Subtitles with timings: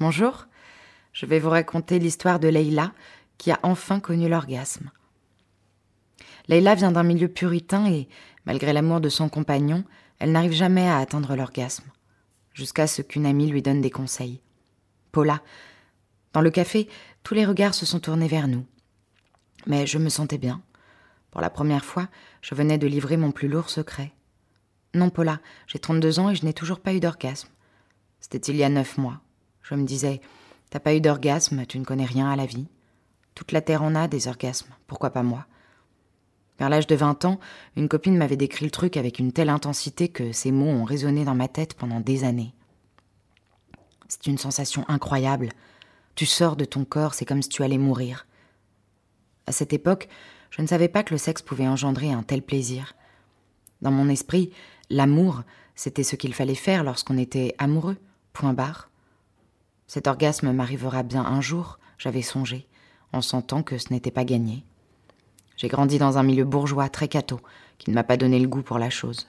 [0.00, 0.46] Bonjour,
[1.12, 2.92] je vais vous raconter l'histoire de Leïla
[3.36, 4.92] qui a enfin connu l'orgasme.
[6.46, 8.08] Leïla vient d'un milieu puritain et,
[8.46, 9.82] malgré l'amour de son compagnon,
[10.20, 11.90] elle n'arrive jamais à atteindre l'orgasme
[12.54, 14.40] jusqu'à ce qu'une amie lui donne des conseils.
[15.10, 15.42] Paula.
[16.32, 16.88] Dans le café,
[17.24, 18.66] tous les regards se sont tournés vers nous.
[19.66, 20.62] Mais je me sentais bien.
[21.32, 22.08] Pour la première fois,
[22.40, 24.12] je venais de livrer mon plus lourd secret.
[24.94, 27.48] Non, Paula, j'ai 32 ans et je n'ai toujours pas eu d'orgasme.
[28.20, 29.20] C'était il y a neuf mois.
[29.68, 30.22] Je me disais,
[30.70, 32.68] t'as pas eu d'orgasme, tu ne connais rien à la vie.
[33.34, 35.46] Toute la Terre en a des orgasmes, pourquoi pas moi?
[36.58, 37.38] Vers l'âge de 20 ans,
[37.76, 41.24] une copine m'avait décrit le truc avec une telle intensité que ces mots ont résonné
[41.24, 42.54] dans ma tête pendant des années.
[44.08, 45.50] C'est une sensation incroyable.
[46.14, 48.26] Tu sors de ton corps, c'est comme si tu allais mourir.
[49.46, 50.08] À cette époque,
[50.50, 52.94] je ne savais pas que le sexe pouvait engendrer un tel plaisir.
[53.82, 54.50] Dans mon esprit,
[54.88, 55.42] l'amour,
[55.74, 57.98] c'était ce qu'il fallait faire lorsqu'on était amoureux,
[58.32, 58.87] point barre.
[59.88, 62.66] Cet orgasme m'arrivera bien un jour, j'avais songé,
[63.14, 64.62] en sentant que ce n'était pas gagné.
[65.56, 67.40] J'ai grandi dans un milieu bourgeois très cateau,
[67.78, 69.26] qui ne m'a pas donné le goût pour la chose.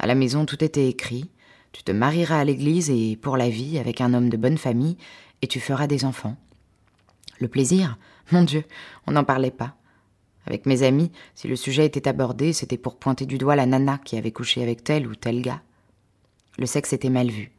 [0.00, 1.30] À la maison, tout était écrit.
[1.70, 4.98] Tu te marieras à l'église et pour la vie avec un homme de bonne famille,
[5.40, 6.36] et tu feras des enfants.
[7.38, 7.96] Le plaisir?
[8.32, 8.64] Mon Dieu,
[9.06, 9.76] on n'en parlait pas.
[10.46, 13.98] Avec mes amis, si le sujet était abordé, c'était pour pointer du doigt la nana
[13.98, 15.62] qui avait couché avec tel ou tel gars.
[16.58, 17.52] Le sexe était mal vu.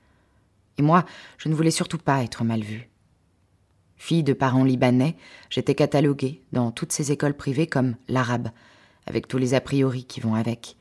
[0.78, 1.06] Et moi,
[1.38, 2.90] je ne voulais surtout pas être mal vue.
[3.96, 5.16] Fille de parents libanais,
[5.50, 8.50] j'étais cataloguée dans toutes ces écoles privées comme l'arabe,
[9.08, 10.78] avec tous les a priori qui vont avec.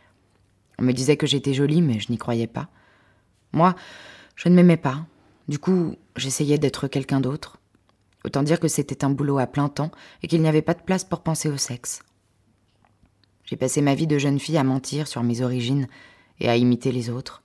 [0.78, 2.68] On me disait que j'étais jolie, mais je n'y croyais pas.
[3.52, 3.74] Moi,
[4.34, 5.06] je ne m'aimais pas.
[5.48, 7.58] Du coup, j'essayais d'être quelqu'un d'autre.
[8.24, 9.92] Autant dire que c'était un boulot à plein temps
[10.22, 12.02] et qu'il n'y avait pas de place pour penser au sexe.
[13.44, 15.86] J'ai passé ma vie de jeune fille à mentir sur mes origines
[16.40, 17.42] et à imiter les autres.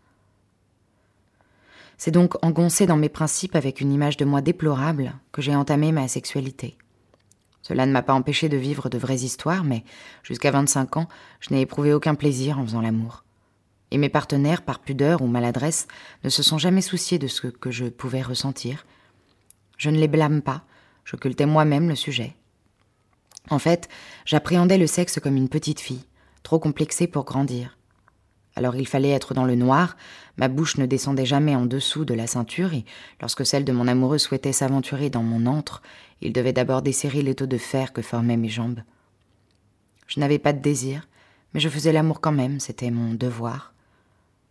[2.03, 5.91] C'est donc engoncé dans mes principes avec une image de moi déplorable que j'ai entamé
[5.91, 6.75] ma sexualité.
[7.61, 9.83] Cela ne m'a pas empêché de vivre de vraies histoires, mais
[10.23, 11.07] jusqu'à 25 ans,
[11.41, 13.23] je n'ai éprouvé aucun plaisir en faisant l'amour.
[13.91, 15.87] Et mes partenaires, par pudeur ou maladresse,
[16.23, 18.87] ne se sont jamais souciés de ce que je pouvais ressentir.
[19.77, 20.63] Je ne les blâme pas,
[21.05, 22.35] j'occultais moi-même le sujet.
[23.51, 23.89] En fait,
[24.25, 26.07] j'appréhendais le sexe comme une petite fille,
[26.41, 27.77] trop complexée pour grandir.
[28.61, 29.97] Alors il fallait être dans le noir,
[30.37, 32.85] ma bouche ne descendait jamais en dessous de la ceinture, et
[33.19, 35.81] lorsque celle de mon amoureux souhaitait s'aventurer dans mon antre,
[36.21, 38.81] il devait d'abord desserrer l'étau de fer que formaient mes jambes.
[40.05, 41.07] Je n'avais pas de désir,
[41.55, 43.73] mais je faisais l'amour quand même, c'était mon devoir.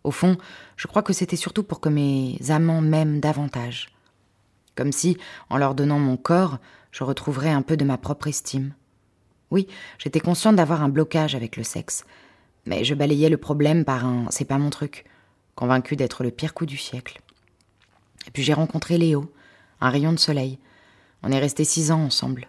[0.03, 0.39] Au fond,
[0.77, 3.95] je crois que c'était surtout pour que mes amants m'aiment davantage.
[4.75, 5.19] Comme si,
[5.51, 6.59] en leur donnant mon corps,
[6.91, 8.75] je retrouverais un peu de ma propre estime.
[9.53, 9.69] Oui,
[9.99, 12.05] j'étais consciente d'avoir un blocage avec le sexe,
[12.67, 15.05] mais je balayais le problème par un c'est pas mon truc,
[15.55, 17.21] convaincu d'être le pire coup du siècle.
[18.27, 19.33] Et puis j'ai rencontré Léo,
[19.81, 20.59] un rayon de soleil.
[21.23, 22.49] On est restés six ans ensemble.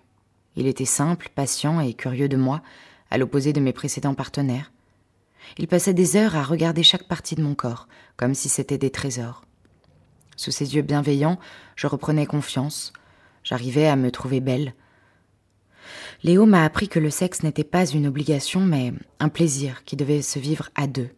[0.56, 2.62] Il était simple, patient et curieux de moi,
[3.10, 4.72] à l'opposé de mes précédents partenaires.
[5.58, 8.92] Il passait des heures à regarder chaque partie de mon corps, comme si c'était des
[8.92, 9.44] trésors.
[10.36, 11.40] Sous ses yeux bienveillants,
[11.76, 12.94] je reprenais confiance.
[13.44, 14.74] J'arrivais à me trouver belle.
[16.24, 20.22] Léo m'a appris que le sexe n'était pas une obligation, mais un plaisir qui devait
[20.22, 21.10] se vivre à deux.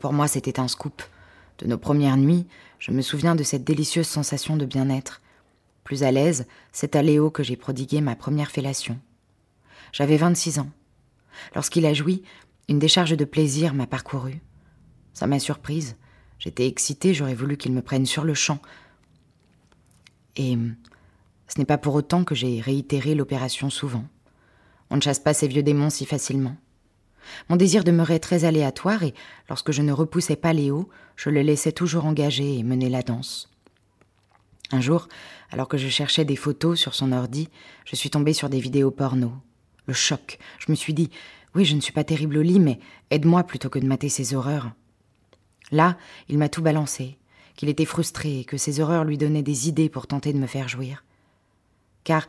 [0.00, 1.02] Pour moi, c'était un scoop.
[1.58, 2.46] De nos premières nuits,
[2.78, 5.20] je me souviens de cette délicieuse sensation de bien-être.
[5.82, 8.98] Plus à l'aise, c'est à Léo que j'ai prodigué ma première fellation.
[9.92, 10.70] J'avais 26 ans.
[11.56, 12.22] Lorsqu'il a joui,
[12.68, 14.40] une décharge de plaisir m'a parcouru.
[15.14, 15.96] Ça m'a surprise.
[16.38, 18.60] J'étais excitée, j'aurais voulu qu'il me prenne sur le champ.
[20.36, 20.56] Et
[21.52, 24.04] ce n'est pas pour autant que j'ai réitéré l'opération souvent.
[24.88, 26.56] On ne chasse pas ces vieux démons si facilement.
[27.48, 29.14] Mon désir demeurait très aléatoire et
[29.48, 33.50] lorsque je ne repoussais pas Léo, je le laissais toujours engagé et mener la danse.
[34.70, 35.08] Un jour,
[35.50, 37.48] alors que je cherchais des photos sur son ordi,
[37.84, 39.32] je suis tombée sur des vidéos porno.
[39.86, 40.38] Le choc.
[40.60, 41.10] Je me suis dit,
[41.56, 42.78] oui, je ne suis pas terrible au lit, mais
[43.10, 44.70] aide-moi plutôt que de mater ces horreurs.
[45.72, 45.98] Là,
[46.28, 47.18] il m'a tout balancé,
[47.56, 50.46] qu'il était frustré et que ces horreurs lui donnaient des idées pour tenter de me
[50.46, 51.02] faire jouir.
[52.04, 52.26] Car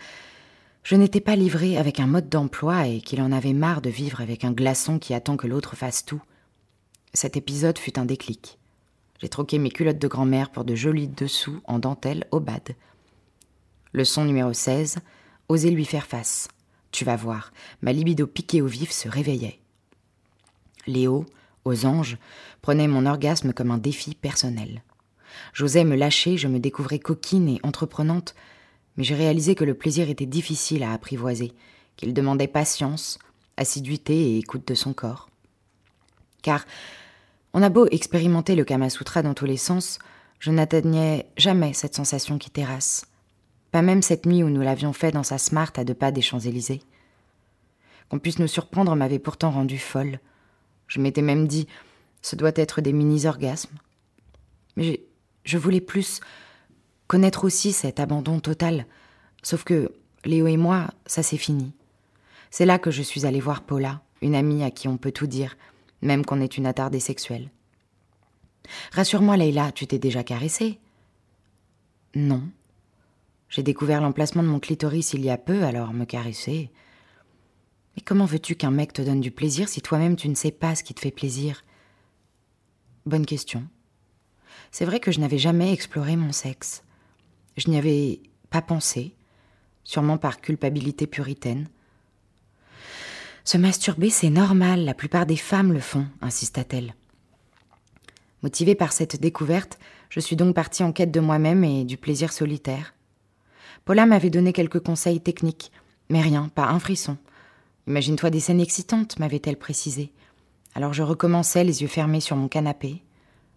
[0.84, 4.22] je n'étais pas livrée avec un mode d'emploi et qu'il en avait marre de vivre
[4.22, 6.22] avec un glaçon qui attend que l'autre fasse tout.
[7.14, 8.58] Cet épisode fut un déclic.
[9.20, 12.76] J'ai troqué mes culottes de grand-mère pour de jolis dessous en dentelle au bad.
[13.94, 14.98] Leçon numéro 16.
[15.50, 16.48] Oser lui faire face.
[16.92, 19.60] Tu vas voir, ma libido piquée au vif se réveillait.
[20.88, 21.26] Léo,
[21.66, 22.18] aux anges,
[22.62, 24.82] prenait mon orgasme comme un défi personnel.
[25.54, 28.36] J'osais me lâcher, je me découvrais coquine et entreprenante,
[28.98, 31.54] mais j'ai réalisé que le plaisir était difficile à apprivoiser,
[31.96, 33.20] qu'il demandait patience,
[33.58, 35.30] assiduité et écoute de son corps.
[36.42, 36.66] Car
[37.54, 40.00] on a beau expérimenter le Kama Sutra dans tous les sens,
[40.40, 43.06] je n'atteignais jamais cette sensation qui terrasse.
[43.72, 46.22] Pas même cette nuit où nous l'avions fait dans sa smart à deux pas des
[46.22, 46.82] Champs-Élysées.
[48.10, 50.20] Qu'on puisse nous surprendre m'avait pourtant rendue folle.
[50.88, 51.68] Je m'étais même dit,
[52.22, 53.78] ce doit être des mini-orgasmes.
[54.76, 55.02] Mais
[55.44, 56.20] je voulais plus,
[57.12, 58.86] connaître aussi cet abandon total.
[59.44, 59.92] Sauf que
[60.24, 61.74] Léo et moi, ça c'est fini.
[62.52, 65.28] C'est là que je suis allée voir Paula, une amie à qui on peut tout
[65.28, 65.58] dire,
[66.02, 67.50] même qu'on est une attardée sexuelle.
[68.94, 70.80] Rassure-moi, Leïla, tu t'es déjà caressée?
[72.16, 72.44] Non.
[73.50, 76.72] J'ai découvert l'emplacement de mon clitoris il y a peu, alors me caresser.
[77.98, 80.76] Mais comment veux-tu qu'un mec te donne du plaisir si toi-même tu ne sais pas
[80.76, 81.66] ce qui te fait plaisir?
[83.06, 83.68] Bonne question.
[84.72, 86.84] C'est vrai que je n'avais jamais exploré mon sexe.
[87.58, 88.20] Je n'y avais
[88.50, 89.14] pas pensé,
[89.84, 91.68] sûrement par culpabilité puritaine.
[93.44, 96.94] Se masturber, c'est normal, la plupart des femmes le font, insista-t-elle.
[98.44, 102.32] Motivée par cette découverte, je suis donc partie en quête de moi-même et du plaisir
[102.32, 102.94] solitaire.
[103.86, 105.72] Paula m'avait donné quelques conseils techniques,
[106.10, 107.18] mais rien, pas un frisson.
[107.88, 110.12] Imagine-toi des scènes excitantes, m'avait-elle précisé.
[110.76, 113.02] Alors je recommençais les yeux fermés sur mon canapé.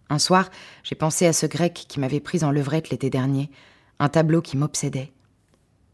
[0.09, 0.49] Un soir,
[0.83, 3.49] j'ai pensé à ce grec qui m'avait pris en levrette l'été dernier,
[3.99, 5.11] un tableau qui m'obsédait.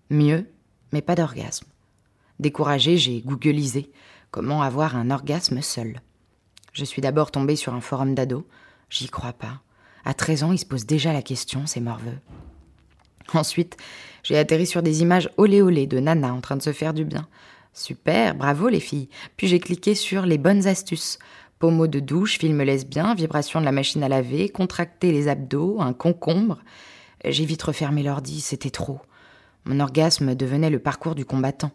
[0.10, 0.50] Mieux,
[0.92, 1.68] mais pas d'orgasme.
[2.40, 3.92] Découragée, j'ai googlisé
[4.32, 6.02] comment avoir un orgasme seul.
[6.74, 8.44] Je suis d'abord tombée sur un forum d'ados.
[8.90, 9.62] J'y crois pas.
[10.06, 12.18] À 13 ans, il se pose déjà la question, c'est morveux.
[13.34, 13.78] Ensuite,
[14.24, 17.06] j'ai atterri sur des images olé olé de Nana en train de se faire du
[17.06, 17.28] bien.
[17.74, 19.10] Super, bravo les filles.
[19.38, 21.20] Puis j'ai cliqué sur les bonnes astuces.
[21.60, 25.94] Pommeau de douche, film lesbien, vibration de la machine à laver, contracter les abdos, un
[25.94, 26.60] concombre.
[27.26, 29.00] J'ai vite refermé l'ordi, c'était trop.
[29.66, 31.72] Mon orgasme devenait le parcours du combattant.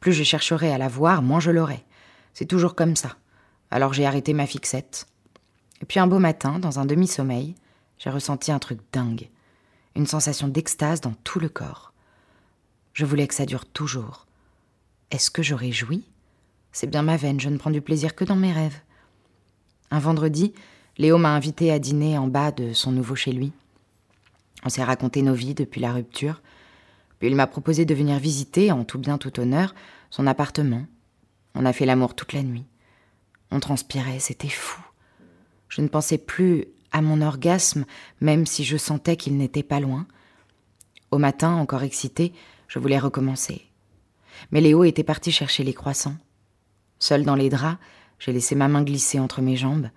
[0.00, 1.84] Plus je chercherais à la voir, moins je l'aurais.
[2.32, 3.16] C'est toujours comme ça.
[3.70, 5.06] Alors j'ai arrêté ma fixette.
[5.82, 7.54] Et puis un beau matin, dans un demi-sommeil,
[7.98, 9.28] j'ai ressenti un truc dingue
[9.96, 11.92] une sensation d'extase dans tout le corps.
[12.92, 14.26] Je voulais que ça dure toujours.
[15.10, 16.04] Est-ce que j'aurais joui?
[16.72, 18.80] C'est bien ma veine, je ne prends du plaisir que dans mes rêves.
[19.90, 20.54] Un vendredi,
[20.98, 23.52] Léo m'a invité à dîner en bas de son nouveau chez lui.
[24.64, 26.42] On s'est raconté nos vies depuis la rupture.
[27.18, 29.74] Puis il m'a proposé de venir visiter, en tout bien tout honneur,
[30.10, 30.84] son appartement.
[31.54, 32.66] On a fait l'amour toute la nuit.
[33.50, 34.80] On transpirait, c'était fou.
[35.68, 37.84] Je ne pensais plus à mon orgasme,
[38.20, 40.06] même si je sentais qu'il n'était pas loin.
[41.10, 42.32] Au matin, encore excité,
[42.68, 43.66] je voulais recommencer.
[44.50, 46.16] Mais Léo était parti chercher les croissants.
[46.98, 47.78] Seul dans les draps,
[48.18, 49.90] j'ai laissé ma main glisser entre mes jambes,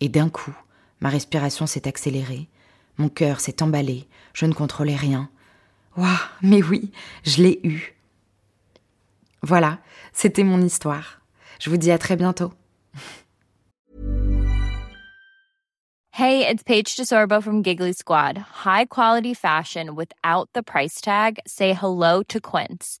[0.00, 0.54] et d'un coup,
[1.00, 2.48] ma respiration s'est accélérée,
[2.98, 5.28] mon cœur s'est emballé, je ne contrôlais rien.
[5.96, 6.08] Waouh,
[6.42, 6.90] mais oui,
[7.24, 7.94] je l'ai eu.
[9.42, 9.78] Voilà,
[10.12, 11.20] c'était mon histoire.
[11.60, 12.52] Je vous dis à très bientôt.
[16.16, 18.38] Hey, it's Paige DeSorbo from Giggly Squad.
[18.38, 21.40] High quality fashion without the price tag.
[21.44, 23.00] Say hello to Quince.